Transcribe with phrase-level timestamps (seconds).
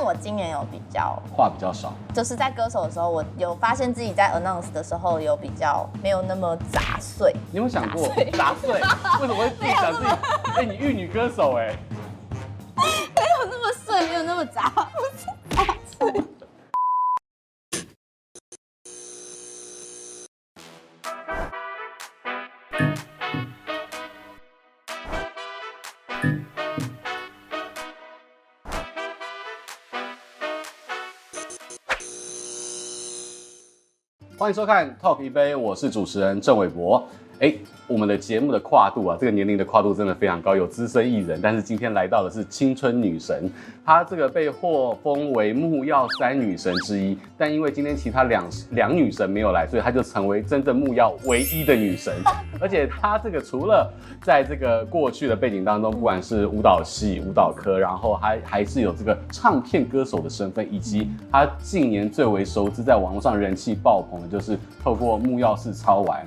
[0.00, 7.36] 但我今年有比较话比较少，就是在歌手的时候，我有发现自己在 announce 的时候有比较没有那么杂碎。
[7.52, 8.72] 你有没有想过杂碎？
[8.72, 10.08] 为什么会自己想自己？
[10.08, 11.78] 哎、欸，你玉女歌手哎、欸，
[13.14, 14.72] 没有那么碎，没有那么杂，
[15.50, 15.66] 杂
[15.98, 16.24] 碎。
[34.50, 37.06] 欢迎收看 Top 一杯，我是主持人郑伟博。
[37.40, 37.54] 哎，
[37.86, 43.50] 我们的节目的跨度啊，这个年龄的跨度真的非常高，有资深艺人，但是今天来到的是青春女神，
[43.82, 52.12] 她这个被获封为木曜三女神之一，但因为今天其他两两女神没有来，所以她就成为真正木曜唯一的女神。
[52.60, 66.22] 而且她这个除了在这个过去的背景当中，不管是舞蹈系、舞蹈科，然后还还是有这个唱片歌手的身份，以及她近年最为熟知，在网络上人气爆棚的就是透过木曜4超玩。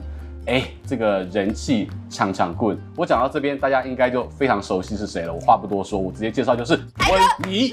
[0.46, 5.34] 哎，这个人气抢抢棍，我讲到这边，大家应该就非常熟悉是谁了。
[5.34, 7.70] 我话不多说，我直接介绍就是温妮，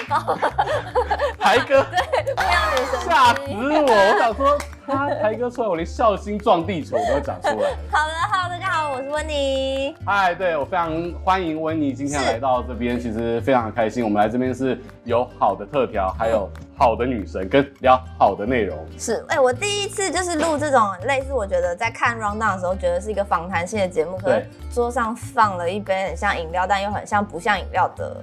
[1.36, 1.84] 台哥，
[2.36, 3.82] 对，吓死我！
[3.82, 4.56] 我想说
[4.90, 7.70] 他台哥出来，我连孝心撞地球都会讲出来。
[7.90, 9.94] 好的，好，大家好，我是温妮。
[10.04, 10.92] 嗨，对，我非常
[11.24, 14.02] 欢迎温妮今天来到这边，其实非常的开心。
[14.02, 16.50] 我们来这边是有好的特调，还有。
[16.80, 24.16] 好的女神跟聊好的内容是哎、欸，我第一次就是录这种类似，我觉得在看 rundown 的时候，觉得是一个访谈性的节目。
[24.16, 28.16] 可是桌上放了一杯很像饮料，但又很像不像饮料的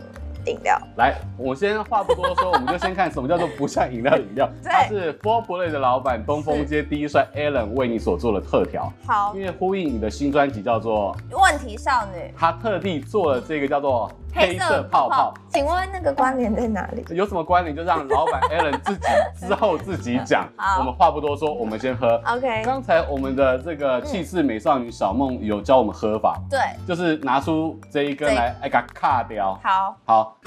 [0.48, 0.80] 饮料。
[0.98, 4.50] 来，我先话不多说，我们就先看什么叫做不像饮料饮料。
[4.64, 8.92] 它是 Four Play 的老板东风街第一帅 Alan 为你所做的特调。
[9.06, 14.12] 好，因为呼应你的新专辑叫做问题少女，他特地做了这个叫做。
[14.38, 17.04] 黑色泡泡，请问那个关联在哪里？
[17.10, 19.08] 有什么关联就让老板 Alan 自己
[19.48, 20.48] 之后自己讲。
[20.78, 22.22] 我们话不多说，我们先喝。
[22.28, 22.64] OK。
[22.64, 29.60] 刚才我们的这个气势美少女小梦有教我们喝法，对，就是拿出这一根来，哎，给它卡掉。
[29.64, 30.38] 好，好。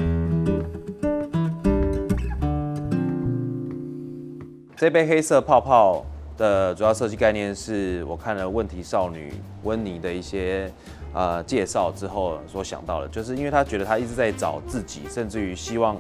[4.77, 6.03] 这杯黑色泡泡
[6.39, 9.35] 的主要设计概念是我看了问题少女
[9.65, 10.73] 温妮的一些。
[11.13, 15.97] 呃，介绍之后所想到的，就是因为他觉得他一直在找自己，甚至于希望，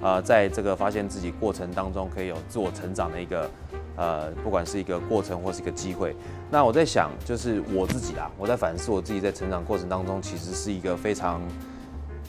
[0.00, 3.50] 呃，在这个发现自己过程当中，可以有自我成长的一个，
[3.96, 6.14] 呃，不管是一个过程或是一个机会。
[6.48, 11.40] 那我在想，就是我自己啊，我在反思我自己在成长过程当中，其实是一个非常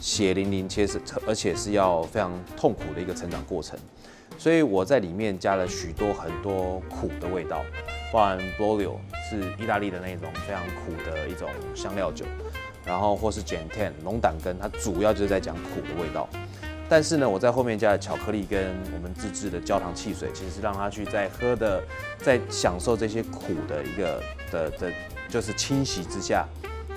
[0.00, 3.78] 血淋淋，且是而且是要非常痛苦的一个成长过程。
[4.36, 7.62] 所以我在里面加了许多很多苦的味道，
[8.12, 8.96] 包含 Bolio
[9.28, 12.24] 是意大利的那种非常苦的一种香料酒，
[12.84, 16.28] 然后或是 Gentian 龙胆根，它主要就是在讲苦的味道。
[16.88, 21.82] 但是呢，我在后面加了巧克力跟我们自制的焦糖汽水，其实是让他去在喝的，
[22.18, 24.92] 在享受这些苦的一个的的，
[25.28, 26.46] 就是清洗之下，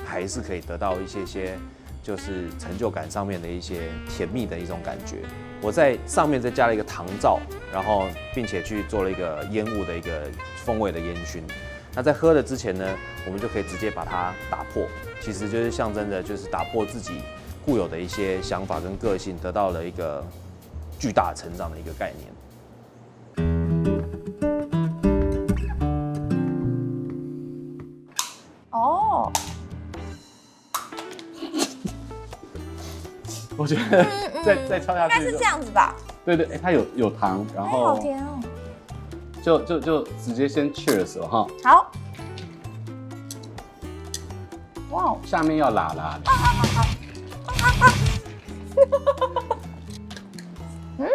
[0.05, 1.57] 还是可以得到一些些。
[2.03, 5.17] 就是成就感上面的一些甜蜜的一种感觉，
[5.61, 7.39] 我在上面再加了一个糖皂，
[7.71, 11.43] 然后并且去做了一个烟雾的一个风味的烟熏。
[11.93, 14.87] 那在喝的之前呢，我们就可以直接把它打破，
[15.21, 17.21] 其实就是象征着就是打破自己
[17.63, 20.25] 固有的一些想法跟个性，得到了一个
[20.97, 22.27] 巨大成长的一个概念。
[33.61, 34.03] 我觉得
[34.43, 35.95] 再再敲下去，应该是这样子吧？
[36.25, 38.39] 对对，哎，它有有糖，然后好甜哦，
[39.43, 41.45] 就就就直接先 cheers 了哈。
[41.63, 41.91] 好，
[44.89, 46.31] 哇，下面要辣辣的。
[50.97, 51.07] 嗯，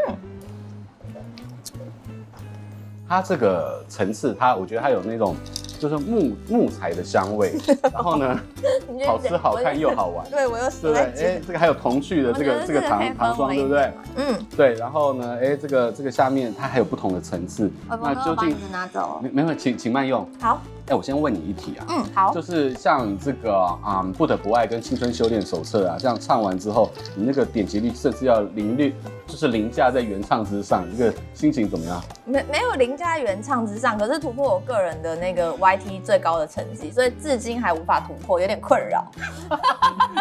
[3.09, 5.35] 它这个层次，它我觉得它有那种。
[5.79, 7.55] 就是木木材的香味，
[7.93, 8.41] 然后呢，
[9.07, 10.27] 好吃好看又好玩。
[10.31, 11.01] 对，我又对不对？
[11.01, 13.93] 哎，这个还有童趣的这个这个糖糖霜，对不对？
[14.17, 14.75] 嗯，对。
[14.75, 17.71] 然后呢，哎，这个这个下面它还有不同的层次。
[17.89, 19.21] 那究竟拿走？
[19.23, 20.29] 没没有，请请慢用。
[20.41, 20.61] 好。
[20.89, 21.87] 哎，我先问你一题啊。
[21.89, 22.33] 嗯，好。
[22.33, 23.53] 就是像这个
[23.83, 28.95] 啊，不得不爱跟青春修炼手册啊，这样唱完之后，你那个点击率甚至要零率，
[29.27, 32.01] 就是凌驾在原唱之上，这个心情怎么样？
[32.25, 39.07] 没没有凌驾原唱之上，可是突破我个人的那个 YT 最高的成绩，所以至今还无法突破，有点困扰。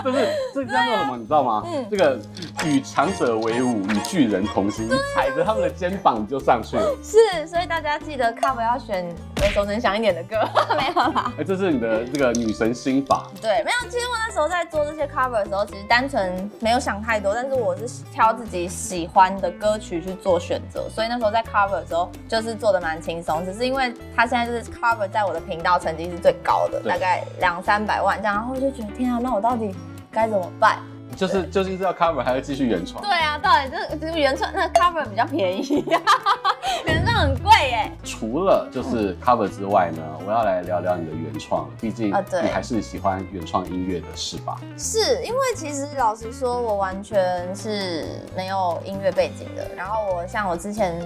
[0.03, 1.63] 就是这叫做什么，你知道吗？
[1.65, 2.19] 嗯，这个
[2.65, 6.95] 与强者为伍，与巨人同行，你踩着他们的肩膀就上去了。
[7.03, 9.05] 是，所以大家记得 cover 要选
[9.45, 10.37] 耳熟能详一点的歌，
[10.75, 11.31] 没有啦。
[11.37, 13.27] 哎，这是你的这个女神心法。
[13.39, 13.89] 对，没有。
[13.89, 23.45] 其实我那时候在做这些 cover 的时候，其实单纯没有想太多，但是我是挑自己喜欢的歌曲去做选择，所以那时候在 cover 的时候就是做的蛮轻松。
[23.45, 29.75] 只是因为他现在就是 cover 在我的频道成绩是最高的，大概两三百万这样，然后我就觉得天啊，那我到底
[30.11, 30.79] 该怎么办？
[31.15, 33.01] 就是究竟是要 cover 还是继续原创？
[33.03, 35.83] 对啊，到底这这个原创那 cover 比较便宜，
[36.85, 37.91] 原创很贵耶。
[38.03, 44.57] 除了就是 cover 之外呢，我要来聊聊你的原创，毕竟你还是喜欢原创音乐的是吧？
[44.77, 49.65] 是因为其实老实说，我完全是没有音乐背景的。
[49.75, 50.99] 然后我像我之前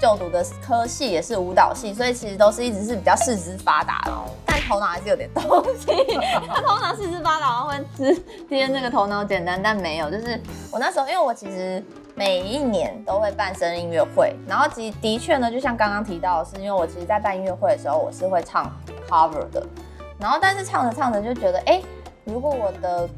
[0.00, 4.12] 就读的科系也是舞蹈系，所以其实都是一直是比较四肢发达的，
[4.52, 5.42] 但头脑还是有点东
[5.74, 5.86] 西。
[6.46, 8.14] 他头脑四肢发达，然后会吃
[8.48, 9.58] 天那个头脑简单。
[9.62, 10.38] 但没有，就是
[10.70, 11.82] 我那时候，因为我其实
[12.14, 18.70] 每一年都会办生日音乐会，然后其实的确呢，就像刚刚提到的是，因为我其实，在办音乐会的时候，我是会唱
[19.08, 19.66] cover 的，
[20.18, 21.80] 然后但是唱着唱着就觉得，哎，
[22.24, 23.08] 如果我的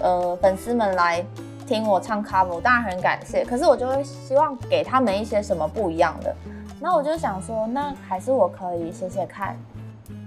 [0.00, 1.24] 呃粉丝们来
[1.66, 6.36] 听我唱 cover，我当然很感谢，可是我就会希望给他们一些什么不一样的，
[6.78, 9.56] 那我就想说，那还是我可以写写看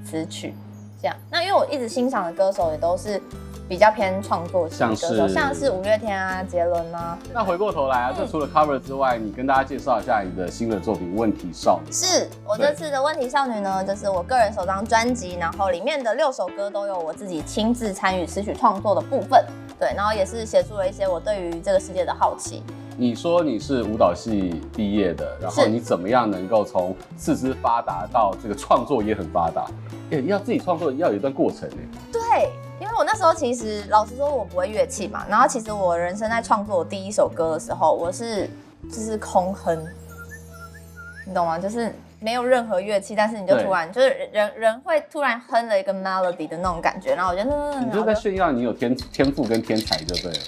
[0.10, 0.54] 词曲，
[1.02, 3.22] 这样，那因为我一直欣赏的歌手也都是。
[3.70, 7.20] 比较偏创作型的歌手，像是五月天啊、杰伦啊。
[7.34, 11.92] 那回过头来啊，这除了 cover 之外，你跟大家介绍一下你的新的作品《问题少女》。
[11.94, 19.44] 是我这次的《问题少女》呢，就是我个人首张专辑，然后里面的六首歌都有我自己亲自参与词曲创作的部分。
[19.78, 22.64] 对，然后也是写出了一些我对于这个世界的好奇。
[23.00, 29.68] 你说你是舞蹈系毕业的，然后你怎么样能够从四肢发达到这个创作也很发达？
[30.10, 31.78] 哎，要自己创作要有一段过程呢。
[32.12, 32.22] 对。
[32.80, 35.26] 因为我那时候其实老实说，我不会乐器嘛。
[35.28, 38.48] 然后其实我人生在创作第一首歌的时候，我是
[38.84, 39.76] 就是空哼，
[41.26, 41.58] 你懂吗？
[41.58, 47.16] 就是没有任何乐器，但是你就突然就是人人会突然哼了一个 melody 的那种感觉。
[47.16, 50.40] 然后我觉得，你就在炫耀你有天天赋跟天才，就对了。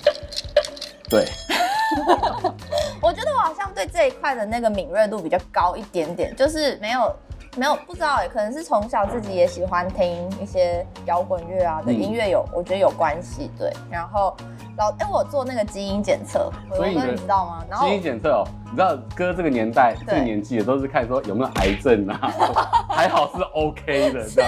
[1.09, 1.25] 对。
[3.01, 7.13] 我觉得我好像对这一块的那个敏锐度比较高一点点，就是没有。
[7.57, 13.49] 没有，不知道欸，可能是从小自己也喜欢听一些摇滚乐啊的音乐有，嗯、我觉得有关系。
[13.57, 14.37] 对，然后
[14.77, 17.65] 老，哎，我做那个基因检测，我哥你知道吗？
[17.67, 22.31] 然后基因检测哦，你知道哥这个年代对这个年纪也都是看说有没有癌症啊，
[22.87, 24.41] 还好是 OK 的，是。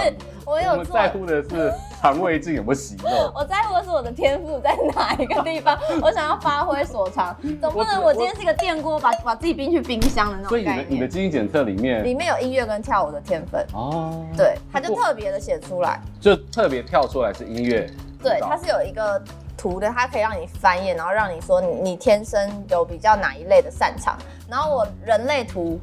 [0.44, 10.48] 我有我们在乎的是 肠胃镜有没有息肉，我在乎的是我的天赋在哪一个地方， 我想要发挥所长，总不能我今天是一个电锅，把把自己冰去冰箱的那种。
[10.48, 13.64] 所以你的你的基因检测里面里面有音乐跟跳舞的天分。
[13.72, 17.88] 哦，对，他就特别的写出来，就特别跳出来是音乐，
[18.22, 19.22] 对，它是有一个
[19.62, 24.18] 图的，它可以让你翻页，然后让你说你你天生有比较哪一类的擅长，
[24.50, 25.78] 然后我人类图。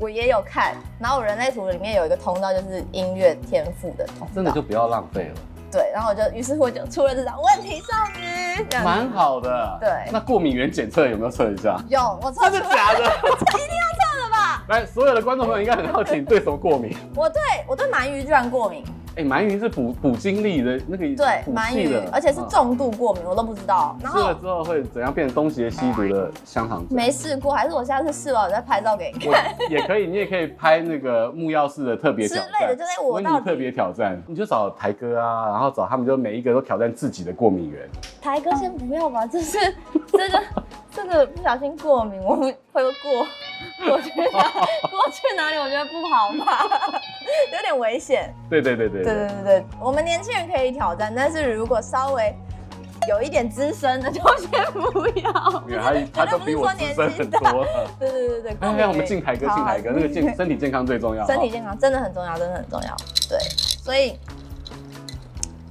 [0.00, 5.34] 我也有看，然后我人类图里面有一个通道，就是音乐天赋的通道，真的就不要浪费了。
[5.72, 9.76] 对，然后我就于是乎就出了这张问题少女，蛮好的。
[9.80, 11.76] 对，那过敏原检测有没有测一下？
[11.88, 12.48] 有，我测。
[12.48, 13.10] 真的假的？
[14.68, 16.94] 来，所有的观众朋友应该很好奇，你对什么过敏？
[17.16, 18.84] 我对我对鳗鱼居然过敏。
[19.16, 23.96] 哎，鳗鱼是补补精力的那个，对，鳗鱼，而且是重度过敏，我都不知道。
[24.02, 25.12] 然后吃了之后会怎样？
[25.12, 26.84] 变成东邪西毒的香肠？
[26.90, 29.54] 没试过，还是我下次试了我再拍照给你看。
[29.70, 37.88] 也可以，你也可以拍那个木曜式的特别挑战，之类的，就在我到特别挑战，你就找台哥啊，然后找他们，就每一个都挑战自己的过敏源。
[38.20, 39.58] 台哥先不要吧，就是
[40.12, 40.40] 这个
[40.98, 43.26] 这个不小心过敏，我们会过
[43.86, 44.50] 过去哪
[44.90, 45.56] 过去哪里？
[45.58, 46.68] 我觉得不好吧。
[47.52, 48.34] 有点危险。
[48.50, 52.34] 对对对对对对对对，我们年轻人可以挑战，但是如果稍微
[53.08, 55.32] 有一点资深的，就先不要。
[55.80, 57.64] 他他都比我资深很多。
[58.00, 58.56] 对对对对。
[58.58, 61.24] 哎呀，我们敬台哥，敬台哥，那个健身体健康最重要。
[61.26, 62.96] 身体健康真的很重要，真的很重要。
[63.28, 63.38] 对，
[63.84, 64.18] 所以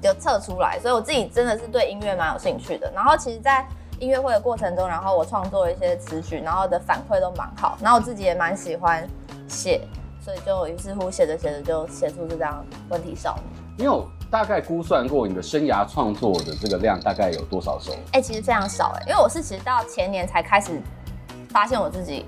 [0.02, 2.90] 有测出来，所以我自己真的是对音乐蛮有兴趣的。
[2.96, 3.68] 然后其实，在
[4.00, 9.08] 音乐会的过程中，然后我创作了一些词曲，然后的反馈都蛮好，然后我自己也蛮喜欢
[9.48, 9.82] 写。
[10.20, 13.58] 所以就于是乎写着写着就写出这张问题少女。
[13.78, 17.94] 你有大概估算过你的生涯创作的这个量大概有多少首？
[18.12, 20.82] 哎、欸，其实非常少哎，因为我是其实到前年才开始
[21.50, 22.26] 发现我自己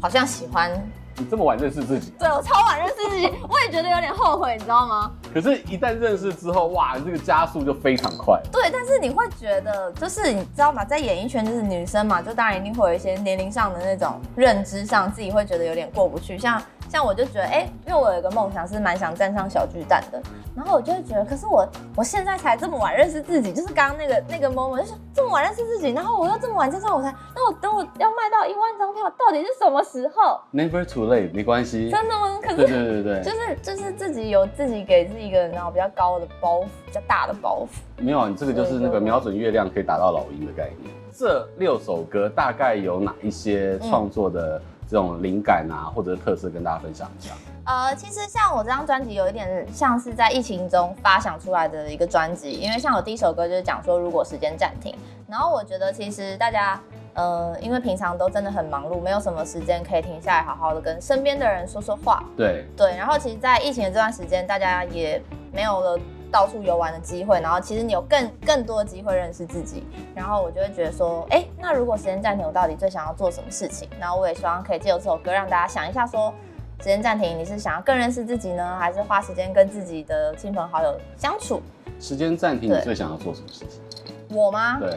[0.00, 0.72] 好像喜欢。
[1.18, 2.10] 你这么晚认识自己？
[2.18, 5.10] 对，我超晚认识自己，我也觉得有点后悔，你知道吗？
[5.36, 8.40] 可是，一旦认识之后，哇，这个加速就非常快。
[8.50, 10.82] 对，但是你会觉得，就是你知道吗？
[10.82, 16.58] 在演艺圈，就是女生嘛，就当然一定会有一些年龄上的那种认知上，自己会觉得有点过不去，像。
[16.96, 20.18] 像我就觉得，哎、欸，因为我有一个梦想是蛮想站上小巨蛋的，
[20.56, 31.90] 然后我就会觉得，可是我我现在才这么晚认识自己，就是刚刚那个那个 moment，就是这么晚认识自己，然后我又这么晚站上舞台，那我等我要卖到一万张票，到底是什么时候？Never too late，没关系。
[31.90, 32.38] 真的吗？
[32.42, 38.02] 可是对对对对，就是就是自己有自己给自己一个然后比较高的包袱，比较大的包袱。
[38.02, 40.90] 没有，你这个就是那个瞄准月亮可以打到老鹰的概念。
[41.12, 47.32] 这六首歌大概有哪一些创作的这种灵感啊，或者是特色，跟大家分享一下？
[47.64, 54.94] 呃，其实像我这张专辑有一点像是在疫情中发想出来的一个专辑，因为像我第一首歌就是讲说如果时间暂停，
[55.28, 56.80] 然后我觉得其实大家
[57.14, 62.22] 呃，因为平常都真的很忙碌，没有什么时间可以停下来好好的跟身边的人说说话。
[62.36, 65.20] 对对，然后其实，在疫情的这段时间，大家也
[65.52, 65.98] 没有了。
[66.36, 73.88] 到处游玩的机会，然后其实你有更更多的机会认识自己，然后我就会觉得说，哎，那如果时间暂停，我到底最想要做什么事情？
[73.98, 76.34] 然后我也希望可以借由这首歌让大家想一下说，说
[76.80, 81.62] 时间暂停，你是想要更认识自己呢，还是花时间跟自己的亲朋好友相处？
[81.98, 84.36] 时间暂停，你最想要做什么事情？
[84.36, 84.78] 我吗？
[84.78, 84.94] 对，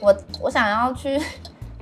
[0.00, 1.20] 我我想要去。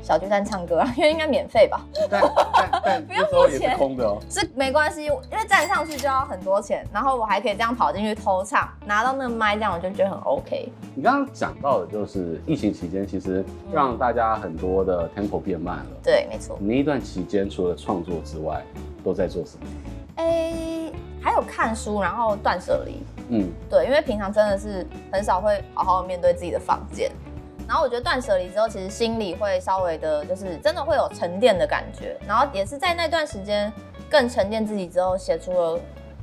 [0.08, 1.84] 小巨蛋唱歌啊， 因为应该免费吧？
[2.08, 2.22] 但
[2.54, 4.16] 但但 不用付钱，空的哦。
[4.30, 10.72] 是没关系，因为站上去就要很多钱，然后我还可以这样跑进去偷唱，拿到那个麦，这样我就觉得很 OK。
[10.94, 15.90] 你刚刚讲到的就是疫情期间，其实让大家很多的 tempo 变慢了。
[16.02, 16.56] 对，没错。
[16.58, 18.64] 你那一段期间除了创作之外，
[19.04, 19.66] 都在做什么？
[20.16, 23.02] 哎、欸，还有看书，然后断舍离。
[23.28, 27.12] 嗯，对，因为平常真的是很少会好好面对自己的房间。
[27.68, 32.16] 然后我觉得断舍离之后，其实心里会稍微的，就是真的会有沉淀的感觉。
[32.26, 33.70] 然后也是在那段时间
[34.08, 35.78] 更沉淀自己之后，写出了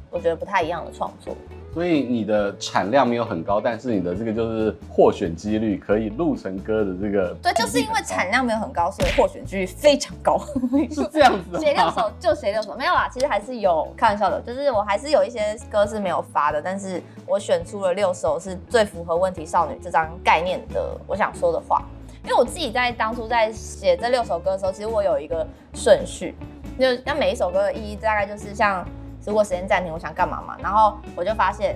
[0.09, 1.37] 我觉得不太一样的创作。
[1.75, 10.39] 所以你的产量没有很高，但是你的这个就是获选几率可以录成歌的这个，对，就是因为产量没有很高，所以获选几率非常高。
[10.89, 21.83] 是这样子，写六首就写六首，没有啦，其实还是有开玩笑的，就是我还是有一些歌是没有发的，但是我选出了六首是最符合问题少女这张概念的我想说的话。
[22.23, 26.35] 因为我自己在当初在写这六首歌的时候，其实我有一个顺序，
[26.79, 28.87] 就那每一首歌的意义大概就是像。
[29.25, 30.55] 如果时间暂停，我想干嘛嘛？
[30.61, 31.75] 然后我就发现，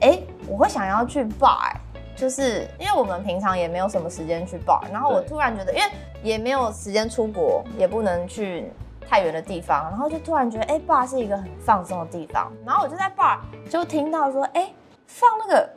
[0.00, 1.72] 哎、欸，我会想要去 bar，
[2.14, 4.80] 就是因为我们平常也没有什么时间去 bar。
[4.92, 5.84] 然后我突然觉得，因为
[6.22, 8.70] 也没有时间出国，也不能去
[9.08, 12.52] 太远的地方，然后就突然觉得，哎、欸，bar 是一个很放松的地方。
[12.66, 13.38] 然后我就在 bar
[13.70, 14.74] 就听到说，哎、欸，
[15.06, 15.70] 放那个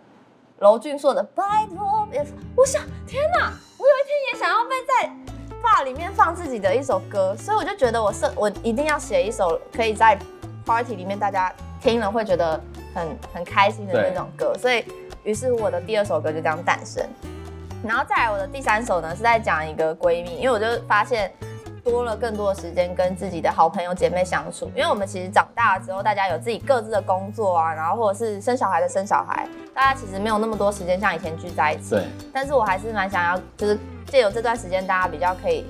[0.59, 2.21] 娄俊硕的《拜托别》，
[2.55, 5.09] 我想，天哪，我有一天也想要被在
[5.63, 10.19] bar 里面放自己的一首歌，所以我就觉得我是我一定要写一首可以在。
[10.67, 12.61] Party 里面大家听了会觉得
[12.93, 14.83] 很很开心的那种歌，所以
[15.23, 17.01] 于是我的第二首歌就这样诞生。
[17.85, 21.31] 然后再来我的第三首呢，是在讲一个闺蜜，因为我就发现
[21.83, 24.69] 多了更多的时间跟自己的好朋友姐妹相处。
[24.75, 31.91] 因为我们其实长大了之后，大家有自己各自的工作啊，然后或者是生小孩的生小孩，大家其实没有那么多时间像以前聚在一起。
[31.91, 32.03] 对。
[32.33, 35.65] 但是我还是蛮想要，就是借由这段时间，大家比较可以。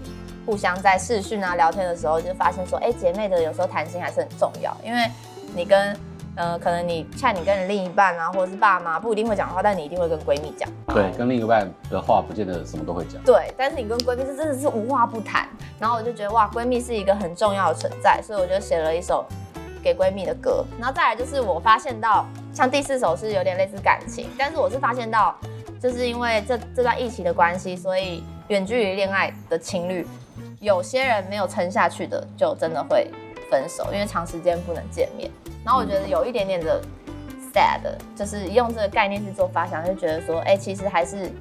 [0.48, 5.12] 互相在视讯啊聊天的时候，就发现说，哎、欸，姐妹的有时候谈心还是很重要，因为
[5.54, 5.94] 你跟，
[6.36, 10.70] 呃，可能你像你跟你另一半啊，或者是爸妈不一定会讲话，但你一定会跟闺蜜讲。
[10.88, 13.22] 对，跟另一半的话不见得什么都会讲。
[13.26, 15.50] 对，但是你跟闺蜜是真的是无话不谈。
[15.78, 19.26] 然后我就觉得哇，闺蜜是一个很重要的存在，所以我就写了一首
[19.84, 20.64] 给闺蜜的歌。
[20.80, 25.36] 然后再来就是我发现到，像第四首是有点类似感情，但是我是发现到，
[25.82, 30.06] 就是因为这这段疫情的关系，所以远距离恋爱的情侣。
[30.60, 33.10] 有些人没有撑下去的，就真的会
[33.50, 35.30] 分手，因为长时间不能见面。
[35.64, 36.82] 然后我觉得有一点点的
[37.54, 37.82] sad，
[38.16, 41.32] 就是用这个概念去做发想，就觉得说，哎、欸，其实还是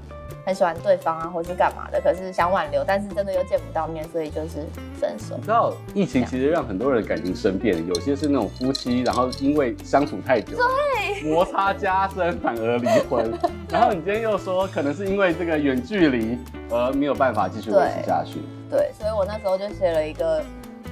[0.47, 4.65] 很喜欢对方啊，或是干嘛的，可是想挽留，但是真的又见不到面，所以就是
[5.01, 5.35] 分手。
[5.35, 13.29] 你知道，疫情其实让很多人感情生变，有些是那种夫妻，然后因为相处太久，对，摩擦加深反而离婚。
[13.69, 16.39] 然后你今天又说，可能是因为这个远距离
[16.71, 18.41] 而没有办法继续维持下去。
[18.71, 20.41] 对，所以我那时候就写了一个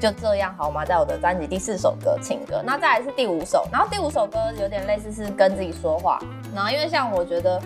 [0.00, 0.84] 就这样好吗？
[0.84, 6.18] 在我的专辑第四首歌情歌，那再来是第五首，然后第五首歌有点类似是跟自己说话，
[6.52, 7.62] 然后因为像我觉得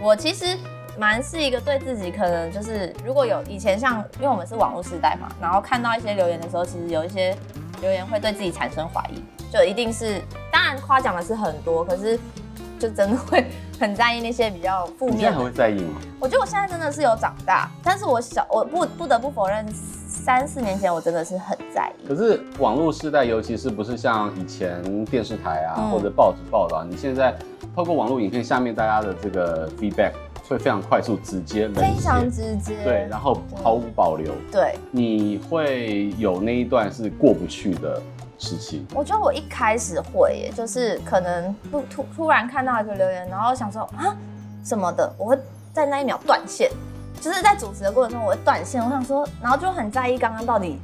[0.00, 0.56] 我其实
[0.98, 7.36] 蛮是一个对自己可能就是如果有以前像因为我们是网络时代嘛，然后看到一些留言的时候，其实有一些
[7.80, 9.22] 留言会对自己产生怀疑，
[9.52, 10.20] 就一定是
[10.52, 12.18] 当然夸奖的是很多，可是
[12.78, 13.44] 就真的会
[13.80, 15.16] 很在意那些比较负面。
[15.16, 16.00] 你现在还会在意吗？
[16.20, 22.06] 我觉得我现在真的是有长大，但是我小我不不得不否认，三四年前我真的是很在意。
[22.06, 27.34] 可是网络时代，尤其是不是像以前电视台啊、嗯、或者报纸报道，你现在
[27.74, 30.12] 透过网络影片下面大家的这个 feedback
[30.48, 34.32] 会非常快速、直接、非常直接，对，然后毫无保留。
[34.50, 38.02] 对，你会有那一段是过不去的
[38.38, 38.84] 事情？
[38.94, 44.14] 我觉得我一开始会耶，就是可能不突突然看到一个留言，然后想说啊
[44.64, 45.38] 什么的，我会
[45.72, 46.70] 在那一秒断线，
[47.20, 50.78] 就是在主持的过程中我会断线，我想说，然后就很在意刚刚到底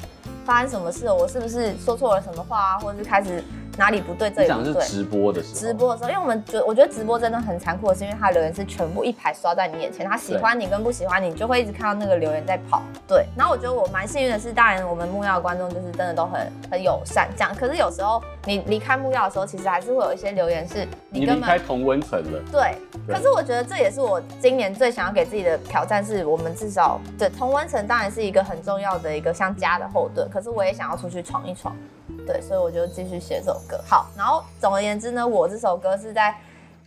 [0.45, 3.43] 发生什么事，我是不是说错了什么话啊，或者是开始。
[3.79, 4.29] 哪里不对？
[4.29, 4.83] 这里不对。
[4.83, 5.61] 是直播的时候。
[5.61, 12.83] 直播的时候，因为我们觉，我觉得直播真的很残酷的是，因为他留言是全部一排刷在你眼前，他喜欢你跟不喜欢你，你就会一直看到那个留言在跑。
[13.07, 13.25] 对。
[13.37, 17.55] 然后我觉得我蛮幸运的是，当然我们木曜的观众就是真的都很很友善，这样。
[17.55, 22.43] 可是有时候你离开木曜的时候，其实还是会有一些留言是你离开同温层了。
[22.51, 22.75] 对。
[23.07, 31.77] 可是我觉得这也是我今年最想要给自己的挑战，是我们至少对同温层当然是一个很重要的一个像家的后盾，可是我也想要出去闯一闯。
[32.29, 33.81] 对，所以我就继续写这首歌。
[33.89, 36.37] 好，然后总而言之呢，我这首歌是在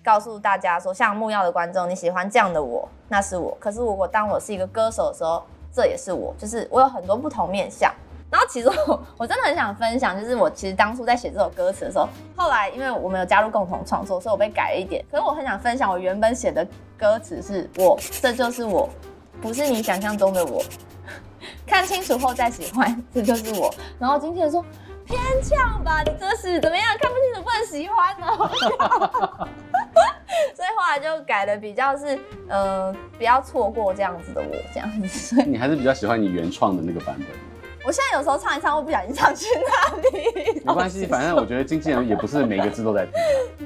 [0.03, 3.57] 告诉大家说，像木曜的观众，你喜欢这样的我，那是我。
[3.59, 5.41] 可是如果当我是一个歌手的时候，
[5.73, 7.91] 这也是我，就是我有很多不同面向。
[8.29, 15.03] 然后其实我我真的很想分享，就是我其实当初在写这首歌词的时候，后来因为我们有加入共同创作，所以我被改了一点。
[15.09, 16.63] 可是我很想分享，我原本写的
[16.99, 18.87] 歌词是我，这就是我，
[19.41, 20.61] 不是你想象中的我。
[21.65, 23.73] 看清楚后再喜欢，这就是我。
[23.97, 24.63] 然后经纪人说。
[25.05, 26.85] 偏呛吧，你这是怎么样？
[26.99, 28.27] 看不清楚不能喜欢呢？
[30.55, 32.17] 所以后来就改的比较是，
[32.47, 35.07] 呃，不要错过这样子的我这样子。
[35.07, 37.27] 所以你还是比较喜欢你原创的那个版本。
[37.83, 40.61] 我现在有时候唱一唱，会不小心唱去那里？
[40.63, 43.13] 没关系，反正我觉得经纪人也不是每个字都在听。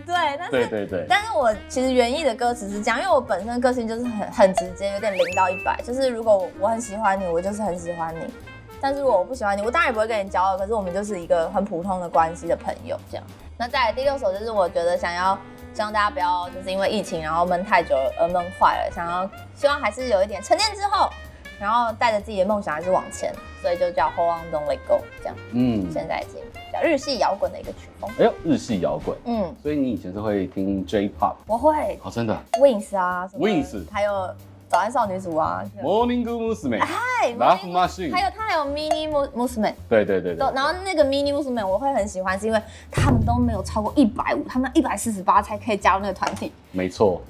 [0.06, 1.06] 对，但是对对对。
[1.10, 8.22] 但是我其实原意的歌词是这样，因为我本身个性就是很很直接，有点零到一百，就是如果我很喜欢你，我就是很喜欢你。
[8.86, 10.58] 但是如果我不喜欢你，我当然也不会跟你交恶。
[10.60, 13.26] 可是我们就是一个很普通的关系的朋友，这样。
[13.58, 15.36] 那再来第六首就是我觉得想要
[15.74, 21.10] 希望大家不要就是因为疫情然后闷太久而闷坏了，想要希望还是有一点沉淀之后，
[21.60, 25.36] 然后带着自己的梦想还是往前，所以就叫 Hold On Don't Let Go 这样。
[25.54, 26.40] 嗯，现在已经
[26.72, 28.08] 叫日系摇滚的一个曲风。
[28.20, 29.18] 哎呦，日系摇滚。
[29.26, 31.38] 嗯，所以你以前是会听 J-Pop？
[31.48, 32.00] 我会。
[32.04, 32.38] 哦，真的。
[32.60, 34.30] Wings 啊，Wings，还有。
[34.76, 46.52] 早安少女组啊，Morning Musume，嗨，Love Machine，还有他还有 Mini Musume，对对对对，然后那个 Mini Musume 我会很喜欢，是因为他们都没有超过一百五，他们一百四十八才可以加入那个团体。
[46.74, 47.22] 没错，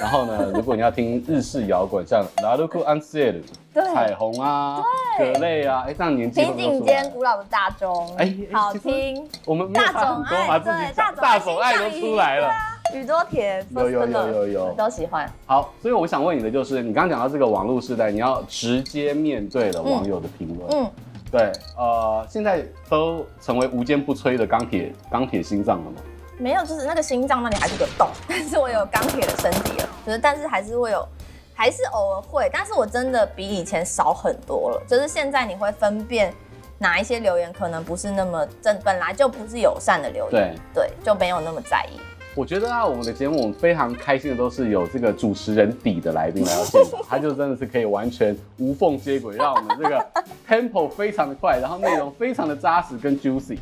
[0.00, 3.42] 然后呢，如果你要听日式摇滚，像 Laruku Ansel，
[3.74, 4.82] 彩虹啊，
[5.18, 12.50] 葛类啊，哎，这样年纪平井坚古老的大钟，哎，好听，我们大众爱，对，大众爱都出来了。
[12.94, 15.30] 宇多田有有有有有都喜欢。
[15.46, 20.70] 好，所以我想问你的就是，你刚刚讲到这个网络时代，你要直接面对了网友的评论。
[20.72, 20.90] 嗯，
[21.30, 25.96] 对，呃，现在都成为无坚不摧的钢铁钢铁心脏了吗？
[26.38, 29.88] 没有，就是那个心脏那里还是个洞，但是我有钢铁的身体了。
[30.06, 31.06] 就是，但是还是会有，
[31.54, 34.82] 还是偶尔会，但是我真的比以前少很多了。
[34.86, 36.34] 就是现在你会分辨
[36.78, 42.00] 哪一些留言可能不是那么正，本来就不是友善的留言，对，对，就没有那么在意。
[42.36, 50.04] 我觉得啊，我们的节目我们非常开心的都是有这个主持人底的来宾来到现场，他就真的是可以完全无缝接轨，让我们这个
[50.48, 53.56] tempo 非常的快，然后内容非常的扎实跟 juicy。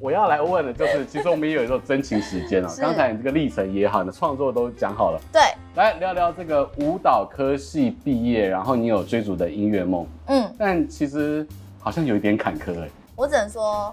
[0.00, 5.42] 我要来问的就是，其实我们也有一种真情时间啊，刚才你这个历程也好，你的创作都讲好了，对，
[5.74, 11.44] 来聊聊这个舞蹈科系毕业，然后你有追逐的音乐梦，嗯，但其实
[11.80, 13.92] 好像有一点坎坷哎，我只能说。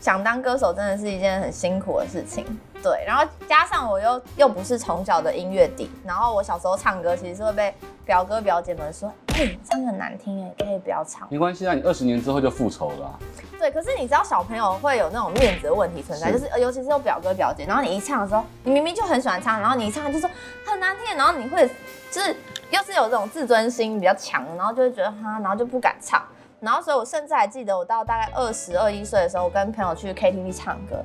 [0.00, 2.42] 想当歌手真的是一件很辛苦的事情，
[2.82, 11.28] 对，然后加上我又又不是从小的音乐底，然后我小时候唱歌其实是会被表哥表姐们说，哎、欸，唱得很难听哎，可以不要唱。
[11.30, 13.18] 没关系啊，你二十年之后就复仇了、啊。
[13.58, 20.28] 对，可是你知道小朋友会有那种面子的问题存在，是就是尤其是有表哥表姐，然后你一唱的时候，你明明就很喜欢唱，然后你一唱就说
[20.64, 21.68] 很难听，然后你会
[22.10, 22.34] 就是
[22.70, 26.22] 又是有这种自尊心比较强，然后就会觉得哈，然后就不敢唱。
[26.60, 31.02] 然后，所以我甚至还记得，我到大概二十二一岁的时候，我跟朋友去 KTV 唱歌，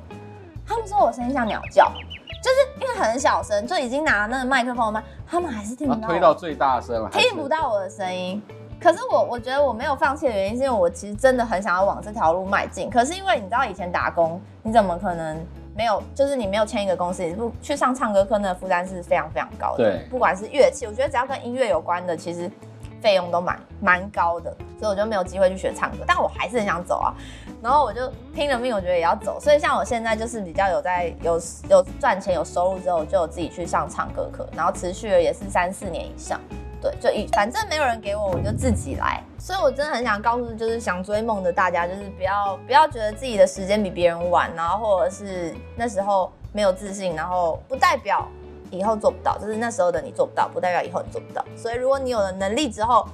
[0.66, 1.92] 他们说我声音像鸟叫，
[2.42, 8.42] 就是因为很小声，就已经拿那个麦克风麦，他们还是听不到，推到最大声了，听不到我的声音。
[8.80, 12.90] 可是我我觉得我没有放弃的原因，是因为我其实真的很想要往这条路迈进。
[12.90, 15.40] 可是因为你知道以前打工，你怎么可能
[15.74, 16.02] 没有？
[16.14, 19.84] 就是你没有签一个公司，你不去上唱歌课，那个负担是非常非常高的。
[19.84, 22.50] 对，不管是乐器，我觉得只要跟音乐有关的，其实。
[23.00, 27.14] 费用都蛮蛮高的，所以我就没有机会去学唱歌，但我还是很想走啊。
[27.62, 29.38] 然后我就拼了命，我觉得也要走。
[29.40, 36.40] 所以像我现在就是比较有在有有赚钱有收入之后，就有自己去上唱歌课，然后持续了也是三四年以上。
[36.80, 39.22] 对，就一反正没有人给我，我就自己来。
[39.38, 48.28] 所以我真的很想告诉，就是想追梦的大家，就是不要不要觉得自己的时间比别人晚，然后或者是那时候没有自信，然后不代表。
[48.70, 51.44] 以后做不到，就是那时候的你做不到，不代表以后你做不到。
[51.56, 53.06] 所以如果你有了能力之后，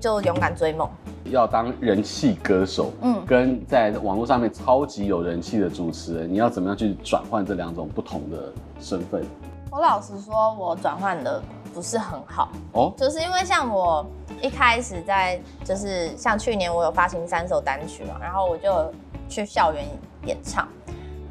[0.00, 0.88] 就勇敢追梦。
[1.24, 9.22] 要当人气歌手，嗯，跟在网络上面超级有人气的主持人，你要怎么样去转换这两种不同的身份？
[9.70, 11.40] 我老实说，我转换的
[11.72, 14.04] 不是很好哦，就是因为像我
[14.42, 18.92] 一开始在，就是像去年我有发行三首单曲嘛，然后我就
[19.28, 19.84] 去校园
[20.24, 20.66] 演唱，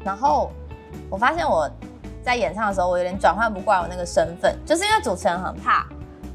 [0.02, 0.50] 然后
[1.10, 1.68] 我发现我
[2.22, 5.86] 在演唱的时候，我有点转换不过来我那个身份，就是因为主持人很怕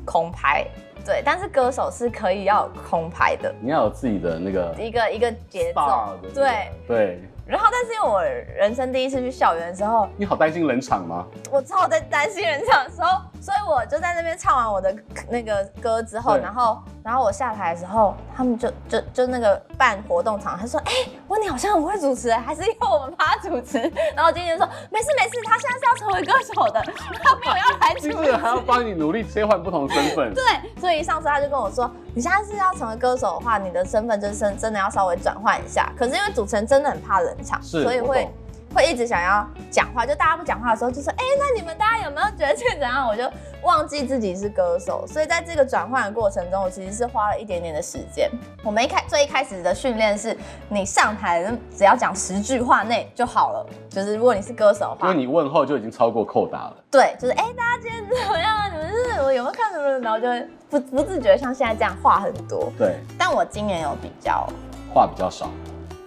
[0.05, 0.65] 空拍。
[1.05, 7.29] 对，但是歌手是可以要有空拍的，你要有自己的那个一个一个节奏，对对。
[7.45, 11.25] 对然后，但是因为我人生第一次去校园的时候，你好担心冷场吗？
[11.51, 14.95] 我超在担心冷场的时候，所以我就在那边唱完我的
[15.29, 23.77] 那个歌之后，然后，然后我下台的时候，他们就就就那个办活动场，他说：“哎、欸，温妮好像很会主持，还是因为我们帮他主持。
[24.15, 26.81] ”然后今天说：“没事没事，他现在是要成为歌手的，
[27.23, 30.33] 他没有要来主持。”就是还要帮你努力切换不同身份。
[30.35, 30.43] 对，
[30.81, 35.91] 所以上次他就跟我说：“你现在是要成为歌手的话，你的身份就是真的要稍微转换一下。
[35.95, 38.29] 可是因为主持人真的很怕冷场，所以会。”会
[38.73, 43.23] 会一直想要讲话，就大家不讲话的时候，就说：“哎，那你们大家有没有觉得这怎样？”我就
[43.63, 48.29] 忘记自己是歌手，所以在这个转换的过程中，我其实是花了一点点的时间。
[48.65, 53.65] 我们一开最一开始的训练是，你上台只要讲十句话内就好了。
[53.89, 56.75] 就是如果你是歌手的话，因为你问候就已经超过扣打了。
[56.91, 58.67] 对，就是哎，大家今天怎么样啊？
[58.67, 59.99] 你们是我有没有看什么？
[59.99, 62.69] 然后就会不不自觉像现在这样话很多。
[62.77, 64.49] 对，但我今年有比较
[64.93, 65.49] 话比较少，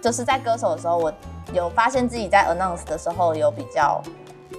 [0.01, 1.13] 就是在歌手的时候我。
[1.51, 3.99] 有发现自己在 announce 的时候有比较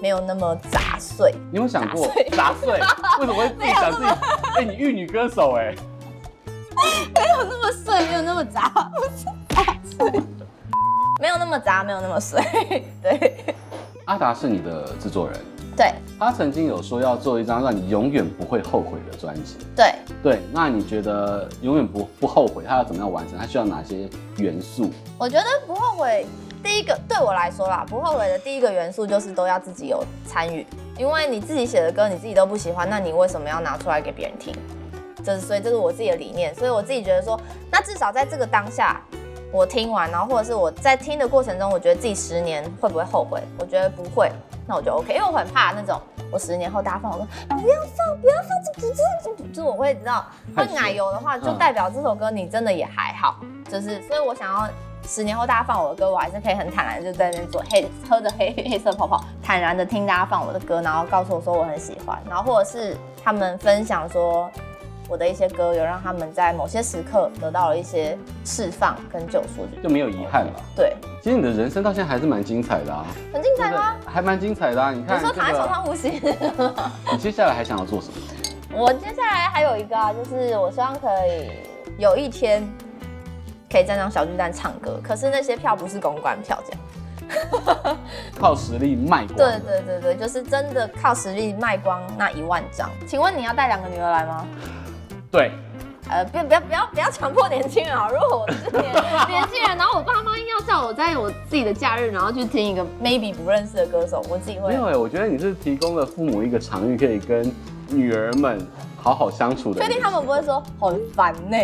[0.03, 1.33] 没有那么杂碎。
[1.53, 2.72] 你有想过 杂碎？
[3.20, 4.09] 为什么会自己想自己？
[4.59, 5.76] 哎、欸，你玉女歌手哎、欸，
[7.14, 10.11] 没有那么碎，没有那么杂，不是杂碎，
[11.22, 12.42] 没有那么杂，没有那么碎。
[13.00, 13.55] 对，
[14.07, 15.40] 阿达是你的制作人。
[15.81, 19.57] 对，他曾经有说要做一张让你永远不会后悔的专辑。
[19.75, 23.38] 对，对，那你觉得永远不不后悔，他要怎么样完成？
[23.38, 24.90] 他需要哪些元素？
[25.16, 26.27] 我觉得不后悔。
[26.62, 30.66] 第一个对我来说啦，不后悔的第一个元素就是都要自己有参与，
[30.99, 34.55] 因为你自己写的歌你自己都不喜欢，那你为什么要拿出来给别人听？
[35.25, 37.40] 这是所以这是我自己的理念，所以我自己觉得说，
[37.73, 39.01] 那至少在这个当下，
[39.51, 43.43] 我听完，然后或者是我在听的过程中，我觉得自己十年会不会后悔？
[43.59, 44.31] 我觉得不会，
[44.70, 50.24] 那我就 OK，因为我很怕那种我十年后大家放我说不要放，不要放，这这这这，就我会知道
[50.56, 53.35] 会奶油的话，就代表这首歌你真的也还好，
[53.68, 54.68] 就是所以我想要。
[55.02, 64.48] 十年后大家放我的歌，我还是可以很坦然就在那边做黑，喝着黑黑色泡泡，坦然的听大家放我的歌，然后告诉我说我很喜欢，然后或者是他们分享说
[65.11, 70.53] 我的一些歌有让他们在某些时刻得到了一些释放跟救赎，就没有遗憾了。
[70.77, 73.96] 对，其实你的人生到现在还是蛮精彩的啊，很精彩吗？
[74.07, 76.20] 还蛮精彩的啊，你看，你说躺在床上呼吸。
[77.11, 78.14] 你接下来还想要做什么？
[78.73, 81.51] 我接下来还有一个啊，就是我希望可以
[81.99, 82.66] 有一天。
[83.73, 87.96] 可以站上小巨蛋唱歌，可是那些票不是公关票，这样
[88.37, 89.37] 靠实力卖光。
[89.37, 92.90] 对对对对，就是真的靠实力卖光那一万张。
[93.07, 94.44] 请问你要带两个女儿来吗？
[95.31, 95.53] 对。
[96.09, 98.09] 呃，不要不要不要不要强迫年轻人啊！
[98.11, 98.93] 如果我是年
[99.31, 104.71] 年轻人，然后我爸妈硬要叫我在我自己的假日，然后去听一个 maybe 不认识的歌手，我自己会。
[104.71, 107.55] 没有哎，我觉得你是提供了父母一个场域，可以跟
[107.88, 108.59] 女儿们
[108.97, 109.81] 好好相处的。
[109.81, 111.57] 确定他们不会说很烦呢？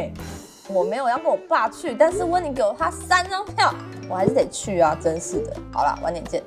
[0.69, 3.75] 我没有要跟我爸去，但是温妮给我他三张票，
[4.09, 4.97] 我还是得去啊！
[5.01, 5.57] 真是的。
[5.73, 6.41] 好了，晚点见。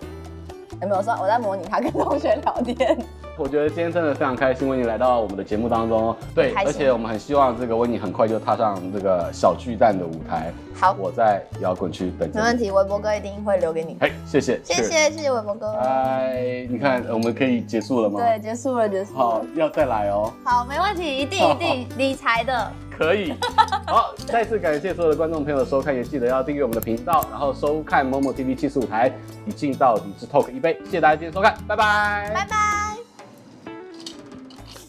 [0.82, 2.98] 有没有说我在模拟他跟同学聊天？
[3.40, 6.14] 我觉得今天真的非常开心，温妮来到我们的节目当中。
[6.36, 10.52] 对，而且我们很希望这个温妮很快就踏上这个小巨蛋的舞台。
[10.76, 12.34] 好，我在摇滚区等你。
[12.36, 13.96] 没问题，微博哥一定会留给你。
[14.02, 15.72] 哎，谢谢，谢谢，谢谢微博哥。
[15.72, 18.20] 哎，你看，我们可以结束了吗？
[18.20, 19.20] 对，结束了，结束了。
[19.20, 20.32] 好，要再来哦。
[20.44, 22.72] 好，没问题，一定 一定理财的。
[22.98, 23.34] 可以。
[23.88, 29.12] 好，再次感谢所有的观众朋友的收看，也记得要订阅我们的频道，然后收看 MOMO TV 七十五台，
[29.46, 30.78] 一镜到底之 Talk 一杯。
[30.86, 32.69] 谢谢大家今天收看，拜拜，拜拜。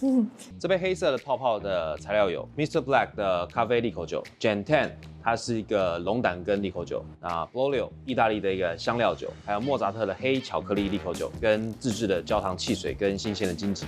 [0.59, 2.83] 这杯黑色的泡泡的材料有 Mr.
[2.83, 4.91] Black 的咖啡利口酒，Gen Ten
[5.23, 13.87] 它是一个龙胆根利口酒，啊 Bolio 意大利的一个香料酒，还有莫扎特的黑巧克力利口酒，跟自制的焦糖汽水跟新鲜的金桔。